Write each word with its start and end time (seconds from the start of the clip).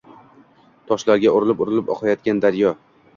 Toshlarga 0.91 1.33
urilib-urilib 1.39 1.91
oqayotgan 1.97 2.41
daryo. 2.47 2.73